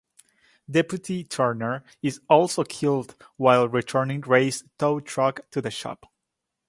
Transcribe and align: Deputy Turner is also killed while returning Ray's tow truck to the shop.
Deputy 0.67 1.23
Turner 1.23 1.83
is 2.01 2.21
also 2.27 2.63
killed 2.63 3.15
while 3.37 3.69
returning 3.69 4.21
Ray's 4.21 4.63
tow 4.79 4.99
truck 4.99 5.47
to 5.51 5.61
the 5.61 5.69
shop. 5.69 6.11